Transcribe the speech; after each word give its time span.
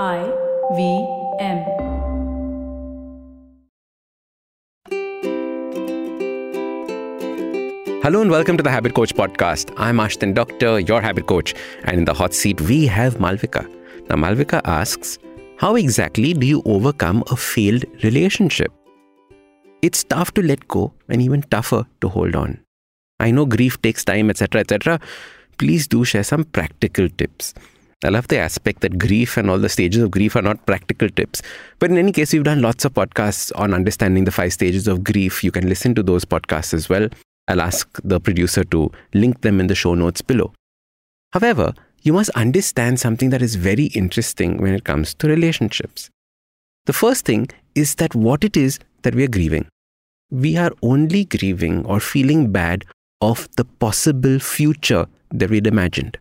I 0.00 0.24
V 0.72 1.06
M. 1.38 1.58
Hello 8.02 8.22
and 8.22 8.30
welcome 8.30 8.56
to 8.56 8.62
the 8.62 8.70
Habit 8.70 8.94
Coach 8.94 9.14
podcast. 9.14 9.70
I'm 9.76 9.98
Ashdin 9.98 10.32
Doctor, 10.32 10.80
your 10.80 11.02
habit 11.02 11.26
coach, 11.26 11.54
and 11.84 11.98
in 11.98 12.04
the 12.06 12.14
hot 12.14 12.32
seat 12.32 12.58
we 12.62 12.86
have 12.86 13.16
Malavika. 13.16 13.68
Now, 14.08 14.16
Malavika 14.16 14.62
asks, 14.64 15.18
How 15.58 15.74
exactly 15.74 16.32
do 16.32 16.46
you 16.46 16.62
overcome 16.64 17.22
a 17.30 17.36
failed 17.36 17.84
relationship? 18.02 18.72
It's 19.82 20.04
tough 20.04 20.32
to 20.34 20.42
let 20.42 20.66
go 20.68 20.94
and 21.10 21.20
even 21.20 21.42
tougher 21.42 21.84
to 22.00 22.08
hold 22.08 22.34
on. 22.34 22.64
I 23.20 23.30
know 23.30 23.44
grief 23.44 23.82
takes 23.82 24.06
time, 24.06 24.30
etc., 24.30 24.62
etc. 24.62 25.00
Please 25.58 25.86
do 25.86 26.02
share 26.06 26.24
some 26.24 26.44
practical 26.44 27.10
tips. 27.10 27.52
I 28.04 28.08
love 28.08 28.28
the 28.28 28.38
aspect 28.38 28.80
that 28.80 28.98
grief 28.98 29.36
and 29.36 29.48
all 29.48 29.58
the 29.58 29.68
stages 29.68 30.02
of 30.02 30.10
grief 30.10 30.34
are 30.34 30.42
not 30.42 30.66
practical 30.66 31.08
tips. 31.08 31.40
But 31.78 31.90
in 31.90 31.98
any 31.98 32.10
case, 32.10 32.32
we've 32.32 32.42
done 32.42 32.60
lots 32.60 32.84
of 32.84 32.94
podcasts 32.94 33.52
on 33.54 33.72
understanding 33.72 34.24
the 34.24 34.32
five 34.32 34.52
stages 34.52 34.88
of 34.88 35.04
grief. 35.04 35.44
You 35.44 35.52
can 35.52 35.68
listen 35.68 35.94
to 35.94 36.02
those 36.02 36.24
podcasts 36.24 36.74
as 36.74 36.88
well. 36.88 37.08
I'll 37.46 37.60
ask 37.60 38.00
the 38.02 38.18
producer 38.18 38.64
to 38.64 38.90
link 39.14 39.42
them 39.42 39.60
in 39.60 39.68
the 39.68 39.74
show 39.76 39.94
notes 39.94 40.20
below. 40.20 40.52
However, 41.32 41.74
you 42.02 42.12
must 42.12 42.30
understand 42.30 42.98
something 42.98 43.30
that 43.30 43.42
is 43.42 43.54
very 43.54 43.84
interesting 43.86 44.58
when 44.58 44.74
it 44.74 44.84
comes 44.84 45.14
to 45.14 45.28
relationships. 45.28 46.10
The 46.86 46.92
first 46.92 47.24
thing 47.24 47.48
is 47.76 47.94
that 47.96 48.14
what 48.14 48.42
it 48.42 48.56
is 48.56 48.80
that 49.02 49.14
we 49.14 49.22
are 49.24 49.28
grieving. 49.28 49.68
We 50.30 50.56
are 50.56 50.72
only 50.82 51.24
grieving 51.24 51.86
or 51.86 52.00
feeling 52.00 52.50
bad 52.50 52.84
of 53.20 53.48
the 53.56 53.64
possible 53.64 54.40
future 54.40 55.06
that 55.30 55.50
we'd 55.50 55.68
imagined. 55.68 56.18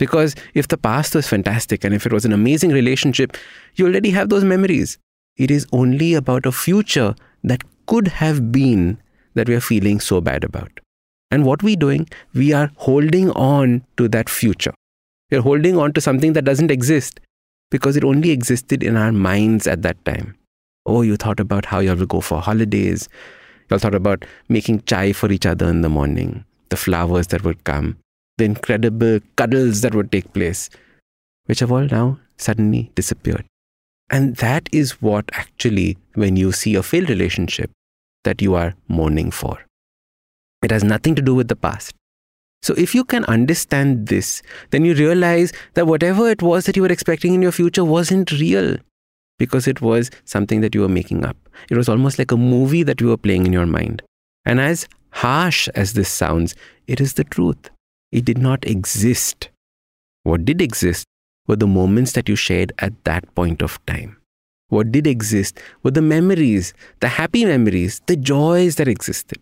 Because 0.00 0.34
if 0.54 0.68
the 0.68 0.78
past 0.78 1.14
was 1.14 1.28
fantastic 1.28 1.84
and 1.84 1.94
if 1.94 2.06
it 2.06 2.12
was 2.12 2.24
an 2.24 2.32
amazing 2.32 2.70
relationship, 2.70 3.36
you 3.74 3.86
already 3.86 4.10
have 4.10 4.30
those 4.30 4.44
memories. 4.44 4.96
It 5.36 5.50
is 5.50 5.66
only 5.72 6.14
about 6.14 6.46
a 6.46 6.52
future 6.52 7.14
that 7.44 7.62
could 7.86 8.08
have 8.08 8.50
been 8.50 8.98
that 9.34 9.46
we 9.46 9.54
are 9.54 9.60
feeling 9.60 10.00
so 10.00 10.22
bad 10.22 10.42
about. 10.42 10.80
And 11.30 11.44
what 11.44 11.62
we're 11.62 11.76
doing, 11.76 12.08
we 12.32 12.54
are 12.54 12.70
holding 12.76 13.30
on 13.32 13.84
to 13.98 14.08
that 14.08 14.30
future. 14.30 14.72
We're 15.30 15.42
holding 15.42 15.76
on 15.76 15.92
to 15.92 16.00
something 16.00 16.32
that 16.32 16.46
doesn't 16.46 16.70
exist 16.70 17.20
because 17.70 17.94
it 17.94 18.02
only 18.02 18.30
existed 18.30 18.82
in 18.82 18.96
our 18.96 19.12
minds 19.12 19.66
at 19.66 19.82
that 19.82 20.02
time. 20.06 20.34
Oh, 20.86 21.02
you 21.02 21.16
thought 21.16 21.40
about 21.40 21.66
how 21.66 21.80
you 21.80 21.94
will 21.94 22.06
go 22.06 22.22
for 22.22 22.40
holidays. 22.40 23.06
You 23.70 23.78
thought 23.78 23.94
about 23.94 24.24
making 24.48 24.82
chai 24.86 25.12
for 25.12 25.30
each 25.30 25.44
other 25.44 25.68
in 25.68 25.82
the 25.82 25.90
morning, 25.90 26.46
the 26.70 26.76
flowers 26.78 27.26
that 27.28 27.44
would 27.44 27.64
come, 27.64 27.98
the 28.40 28.44
incredible 28.44 29.20
cuddles 29.36 29.82
that 29.82 29.94
would 29.94 30.10
take 30.10 30.32
place, 30.32 30.68
which 31.46 31.60
have 31.60 31.70
all 31.70 31.84
now 31.84 32.18
suddenly 32.36 32.90
disappeared. 32.94 33.44
And 34.10 34.36
that 34.36 34.68
is 34.72 35.00
what 35.00 35.30
actually, 35.32 35.96
when 36.14 36.36
you 36.36 36.52
see 36.52 36.74
a 36.74 36.82
failed 36.82 37.08
relationship, 37.08 37.70
that 38.24 38.42
you 38.42 38.54
are 38.54 38.74
mourning 38.88 39.30
for. 39.30 39.58
It 40.62 40.70
has 40.70 40.82
nothing 40.82 41.14
to 41.14 41.22
do 41.22 41.34
with 41.34 41.48
the 41.48 41.56
past. 41.56 41.94
So, 42.62 42.74
if 42.74 42.94
you 42.94 43.04
can 43.04 43.24
understand 43.24 44.08
this, 44.08 44.42
then 44.70 44.84
you 44.84 44.94
realize 44.94 45.52
that 45.74 45.86
whatever 45.86 46.28
it 46.28 46.42
was 46.42 46.66
that 46.66 46.76
you 46.76 46.82
were 46.82 46.92
expecting 46.92 47.34
in 47.34 47.40
your 47.40 47.52
future 47.52 47.84
wasn't 47.84 48.32
real 48.32 48.76
because 49.38 49.66
it 49.66 49.80
was 49.80 50.10
something 50.24 50.60
that 50.60 50.74
you 50.74 50.82
were 50.82 50.88
making 50.88 51.24
up. 51.24 51.36
It 51.70 51.76
was 51.76 51.88
almost 51.88 52.18
like 52.18 52.30
a 52.32 52.36
movie 52.36 52.82
that 52.82 53.00
you 53.00 53.08
were 53.08 53.16
playing 53.16 53.46
in 53.46 53.52
your 53.52 53.66
mind. 53.66 54.02
And 54.44 54.60
as 54.60 54.86
harsh 55.12 55.68
as 55.74 55.94
this 55.94 56.10
sounds, 56.10 56.54
it 56.86 57.00
is 57.00 57.14
the 57.14 57.24
truth. 57.24 57.70
It 58.12 58.24
did 58.24 58.38
not 58.38 58.66
exist. 58.66 59.50
What 60.24 60.44
did 60.44 60.60
exist 60.60 61.06
were 61.46 61.56
the 61.56 61.66
moments 61.66 62.12
that 62.12 62.28
you 62.28 62.36
shared 62.36 62.72
at 62.78 62.92
that 63.04 63.34
point 63.34 63.62
of 63.62 63.84
time. 63.86 64.16
What 64.68 64.92
did 64.92 65.06
exist 65.06 65.58
were 65.82 65.90
the 65.90 66.02
memories, 66.02 66.74
the 67.00 67.08
happy 67.08 67.44
memories, 67.44 68.00
the 68.06 68.16
joys 68.16 68.76
that 68.76 68.88
existed. 68.88 69.38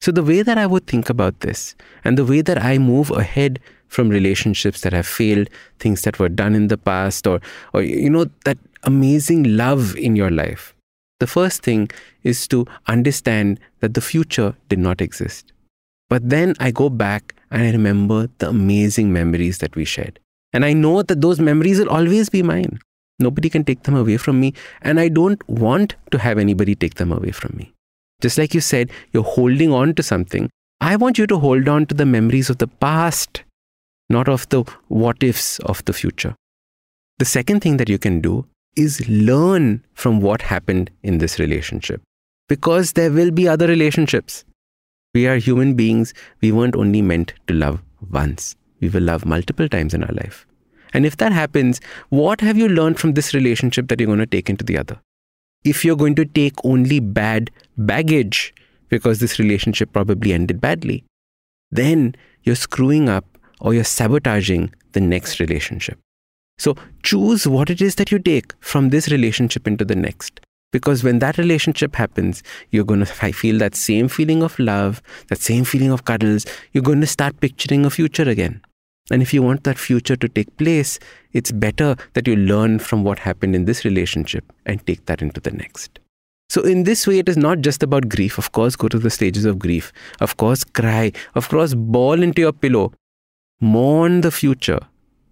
So, 0.00 0.12
the 0.12 0.22
way 0.22 0.42
that 0.42 0.58
I 0.58 0.66
would 0.66 0.86
think 0.86 1.08
about 1.08 1.40
this 1.40 1.74
and 2.04 2.18
the 2.18 2.24
way 2.24 2.40
that 2.42 2.62
I 2.62 2.78
move 2.78 3.10
ahead 3.10 3.58
from 3.88 4.08
relationships 4.08 4.82
that 4.82 4.92
have 4.92 5.06
failed, 5.06 5.48
things 5.78 6.02
that 6.02 6.18
were 6.18 6.28
done 6.28 6.54
in 6.54 6.68
the 6.68 6.76
past, 6.76 7.26
or, 7.26 7.40
or 7.72 7.82
you 7.82 8.10
know, 8.10 8.26
that 8.44 8.58
amazing 8.82 9.56
love 9.56 9.96
in 9.96 10.14
your 10.14 10.30
life, 10.30 10.74
the 11.20 11.26
first 11.26 11.62
thing 11.62 11.88
is 12.22 12.46
to 12.48 12.66
understand 12.86 13.58
that 13.80 13.94
the 13.94 14.00
future 14.00 14.54
did 14.68 14.78
not 14.78 15.00
exist. 15.00 15.52
But 16.08 16.28
then 16.28 16.54
I 16.60 16.70
go 16.70 16.88
back 16.88 17.34
and 17.50 17.62
I 17.62 17.70
remember 17.70 18.28
the 18.38 18.48
amazing 18.48 19.12
memories 19.12 19.58
that 19.58 19.74
we 19.74 19.84
shared. 19.84 20.18
And 20.52 20.64
I 20.64 20.72
know 20.72 21.02
that 21.02 21.20
those 21.20 21.40
memories 21.40 21.78
will 21.78 21.90
always 21.90 22.28
be 22.28 22.42
mine. 22.42 22.78
Nobody 23.18 23.48
can 23.48 23.64
take 23.64 23.84
them 23.84 23.96
away 23.96 24.16
from 24.16 24.40
me. 24.40 24.54
And 24.82 25.00
I 25.00 25.08
don't 25.08 25.46
want 25.48 25.96
to 26.10 26.18
have 26.18 26.38
anybody 26.38 26.74
take 26.74 26.94
them 26.94 27.12
away 27.12 27.30
from 27.30 27.56
me. 27.56 27.72
Just 28.20 28.38
like 28.38 28.54
you 28.54 28.60
said, 28.60 28.90
you're 29.12 29.22
holding 29.22 29.72
on 29.72 29.94
to 29.94 30.02
something. 30.02 30.50
I 30.80 30.96
want 30.96 31.18
you 31.18 31.26
to 31.28 31.38
hold 31.38 31.68
on 31.68 31.86
to 31.86 31.94
the 31.94 32.06
memories 32.06 32.50
of 32.50 32.58
the 32.58 32.66
past, 32.66 33.42
not 34.08 34.28
of 34.28 34.48
the 34.50 34.64
what 34.88 35.22
ifs 35.22 35.58
of 35.60 35.84
the 35.84 35.92
future. 35.92 36.34
The 37.18 37.24
second 37.24 37.60
thing 37.60 37.76
that 37.78 37.88
you 37.88 37.98
can 37.98 38.20
do 38.20 38.46
is 38.76 39.08
learn 39.08 39.84
from 39.94 40.20
what 40.20 40.42
happened 40.42 40.90
in 41.02 41.18
this 41.18 41.38
relationship 41.38 42.02
because 42.48 42.92
there 42.92 43.10
will 43.10 43.30
be 43.30 43.46
other 43.48 43.66
relationships. 43.66 44.44
We 45.14 45.28
are 45.28 45.36
human 45.36 45.74
beings. 45.74 46.12
We 46.40 46.50
weren't 46.50 46.74
only 46.74 47.00
meant 47.00 47.34
to 47.46 47.54
love 47.54 47.80
once, 48.10 48.56
we 48.80 48.88
will 48.88 49.02
love 49.02 49.24
multiple 49.24 49.68
times 49.68 49.94
in 49.94 50.02
our 50.02 50.12
life. 50.12 50.46
And 50.92 51.06
if 51.06 51.16
that 51.18 51.32
happens, 51.32 51.80
what 52.10 52.40
have 52.40 52.58
you 52.58 52.68
learned 52.68 52.98
from 52.98 53.14
this 53.14 53.32
relationship 53.32 53.88
that 53.88 53.98
you're 53.98 54.06
going 54.06 54.18
to 54.18 54.26
take 54.26 54.50
into 54.50 54.64
the 54.64 54.76
other? 54.76 55.00
If 55.64 55.84
you're 55.84 55.96
going 55.96 56.14
to 56.16 56.24
take 56.24 56.54
only 56.64 57.00
bad 57.00 57.50
baggage 57.76 58.54
because 58.88 59.18
this 59.18 59.38
relationship 59.38 59.92
probably 59.92 60.32
ended 60.32 60.60
badly, 60.60 61.04
then 61.70 62.14
you're 62.42 62.54
screwing 62.54 63.08
up 63.08 63.24
or 63.60 63.72
you're 63.72 63.82
sabotaging 63.82 64.72
the 64.92 65.00
next 65.00 65.40
relationship. 65.40 65.98
So 66.58 66.76
choose 67.02 67.46
what 67.46 67.70
it 67.70 67.80
is 67.80 67.96
that 67.96 68.12
you 68.12 68.18
take 68.18 68.52
from 68.60 68.90
this 68.90 69.08
relationship 69.08 69.66
into 69.66 69.84
the 69.84 69.96
next. 69.96 70.40
Because 70.74 71.04
when 71.04 71.20
that 71.20 71.38
relationship 71.38 71.94
happens, 71.94 72.42
you're 72.72 72.84
going 72.84 72.98
to 72.98 73.06
feel 73.06 73.58
that 73.58 73.76
same 73.76 74.08
feeling 74.08 74.42
of 74.42 74.58
love, 74.58 75.00
that 75.28 75.38
same 75.38 75.62
feeling 75.62 75.92
of 75.92 76.04
cuddles. 76.04 76.46
You're 76.72 76.82
going 76.82 77.00
to 77.00 77.06
start 77.06 77.38
picturing 77.38 77.86
a 77.86 77.90
future 77.90 78.28
again. 78.28 78.60
And 79.08 79.22
if 79.22 79.32
you 79.32 79.40
want 79.40 79.62
that 79.62 79.78
future 79.78 80.16
to 80.16 80.28
take 80.28 80.56
place, 80.56 80.98
it's 81.32 81.52
better 81.52 81.94
that 82.14 82.26
you 82.26 82.34
learn 82.34 82.80
from 82.80 83.04
what 83.04 83.20
happened 83.20 83.54
in 83.54 83.66
this 83.66 83.84
relationship 83.84 84.52
and 84.66 84.84
take 84.84 85.06
that 85.06 85.22
into 85.22 85.40
the 85.40 85.52
next. 85.52 86.00
So, 86.48 86.62
in 86.62 86.82
this 86.82 87.06
way, 87.06 87.20
it 87.20 87.28
is 87.28 87.36
not 87.36 87.60
just 87.60 87.84
about 87.84 88.08
grief. 88.08 88.36
Of 88.36 88.50
course, 88.50 88.74
go 88.74 88.88
to 88.88 88.98
the 88.98 89.10
stages 89.10 89.44
of 89.44 89.60
grief. 89.60 89.92
Of 90.20 90.36
course, 90.38 90.64
cry. 90.64 91.12
Of 91.36 91.50
course, 91.50 91.74
bawl 91.74 92.20
into 92.20 92.42
your 92.42 92.52
pillow. 92.52 92.92
Mourn 93.60 94.22
the 94.22 94.32
future, 94.32 94.80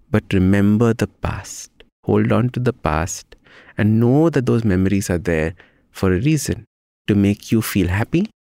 but 0.09 0.23
remember 0.33 0.95
the 0.95 1.09
past. 1.09 1.73
Hold 2.05 2.31
on 2.31 2.51
to 2.51 2.61
the 2.61 2.73
past 2.73 3.35
and 3.77 4.01
know 4.01 4.31
that 4.31 4.47
those 4.47 4.65
memories 4.65 5.11
are 5.11 5.19
there 5.19 5.55
for 5.91 6.13
a 6.13 6.21
reason 6.21 6.65
to 7.07 7.15
make 7.15 7.53
you 7.53 7.63
feel 7.63 7.89
happy 7.89 8.31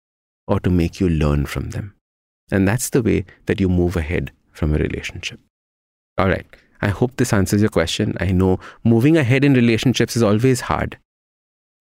or 0.46 0.60
to 0.60 0.70
make 0.70 1.00
you 1.00 1.08
learn 1.08 1.46
from 1.46 1.70
them. 1.70 1.94
And 2.50 2.66
that's 2.68 2.90
the 2.90 3.02
way 3.02 3.24
that 3.46 3.60
you 3.60 3.68
move 3.68 3.96
ahead 3.96 4.32
from 4.52 4.74
a 4.74 4.78
relationship. 4.78 5.40
All 6.18 6.28
right. 6.28 6.46
I 6.80 6.88
hope 6.88 7.16
this 7.16 7.32
answers 7.32 7.60
your 7.60 7.70
question. 7.70 8.16
I 8.18 8.32
know 8.32 8.58
moving 8.84 9.16
ahead 9.16 9.44
in 9.44 9.54
relationships 9.54 10.16
is 10.16 10.22
always 10.22 10.62
hard, 10.62 10.98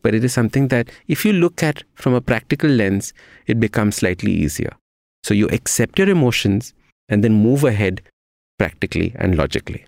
but 0.03 0.13
it 0.13 0.23
is 0.23 0.31
something 0.31 0.67
that 0.67 0.89
if 1.07 1.25
you 1.25 1.33
look 1.33 1.63
at 1.63 1.83
from 1.95 2.13
a 2.13 2.21
practical 2.21 2.69
lens, 2.69 3.13
it 3.47 3.59
becomes 3.59 3.95
slightly 3.95 4.31
easier. 4.31 4.75
So 5.23 5.33
you 5.33 5.47
accept 5.49 5.97
your 5.97 6.09
emotions 6.09 6.73
and 7.09 7.23
then 7.23 7.33
move 7.33 7.63
ahead 7.63 8.01
practically 8.59 9.13
and 9.15 9.35
logically. 9.35 9.85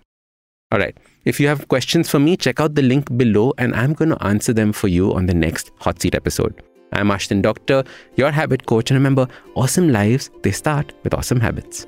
All 0.74 0.80
right. 0.80 0.96
If 1.24 1.38
you 1.38 1.46
have 1.46 1.68
questions 1.68 2.10
for 2.10 2.18
me, 2.18 2.36
check 2.36 2.58
out 2.58 2.74
the 2.74 2.82
link 2.82 3.16
below 3.16 3.54
and 3.58 3.72
I'm 3.76 3.92
going 3.92 4.08
to 4.08 4.20
answer 4.26 4.52
them 4.52 4.72
for 4.72 4.88
you 4.88 5.14
on 5.14 5.26
the 5.26 5.32
next 5.32 5.70
Hot 5.78 6.02
Seat 6.02 6.16
episode. 6.16 6.64
I'm 6.90 7.10
Ashdin 7.10 7.42
Doctor, 7.42 7.84
your 8.16 8.32
habit 8.32 8.66
coach. 8.66 8.90
And 8.90 8.98
remember, 8.98 9.28
awesome 9.54 9.92
lives, 9.92 10.30
they 10.42 10.50
start 10.50 10.92
with 11.04 11.14
awesome 11.14 11.38
habits. 11.38 11.86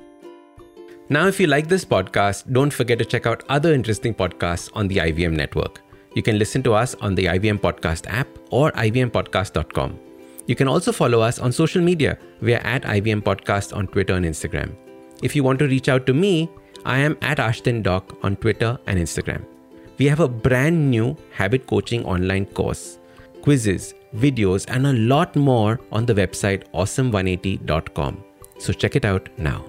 Now, 1.09 1.27
if 1.27 1.41
you 1.41 1.49
like 1.49 1.67
this 1.67 1.85
podcast, 1.85 2.53
don't 2.53 2.73
forget 2.73 3.01
to 3.01 3.05
check 3.05 3.27
out 3.27 3.43
other 3.49 3.75
interesting 3.75 4.15
podcasts 4.15 4.71
on 4.73 4.87
the 4.87 4.99
IVM 4.99 5.33
network. 5.33 5.81
You 6.15 6.23
can 6.23 6.39
listen 6.39 6.63
to 6.63 6.75
us 6.75 6.95
on 7.01 7.17
the 7.17 7.25
IVM 7.25 7.59
Podcast 7.59 8.07
app 8.07 8.29
or 8.53 8.71
ivmpodcast.com. 8.71 9.99
You 10.47 10.55
can 10.55 10.69
also 10.69 10.93
follow 10.93 11.23
us 11.23 11.41
on 11.41 11.51
social 11.51 11.83
media. 11.83 12.19
We 12.41 12.55
are 12.55 12.65
at 12.65 12.83
IVM 12.83 13.23
Podcast 13.23 13.77
on 13.77 13.89
Twitter 13.89 14.15
and 14.15 14.25
Instagram. 14.25 14.77
If 15.25 15.35
you 15.35 15.43
want 15.43 15.59
to 15.59 15.67
reach 15.67 15.89
out 15.89 16.07
to 16.07 16.15
me, 16.15 16.49
I 16.87 16.99
am 16.99 17.19
at 17.21 17.39
Ashdin 17.39 17.83
Doc 17.83 18.17
on 18.23 18.37
Twitter 18.37 18.79
and 18.87 18.97
Instagram. 18.97 19.45
We 19.99 20.07
have 20.07 20.21
a 20.21 20.29
brand 20.29 20.89
new 20.89 21.17
habit 21.33 21.67
coaching 21.67 22.05
online 22.05 22.47
course, 22.47 23.01
quizzes, 23.43 23.93
videos, 24.15 24.67
and 24.69 24.87
a 24.87 24.93
lot 24.93 25.35
more 25.35 25.81
on 25.91 26.07
the 26.07 26.15
website 26.15 26.63
awesome180.com. 26.73 28.23
So 28.59 28.73
check 28.73 28.95
it 28.95 29.05
out 29.05 29.29
now. 29.37 29.65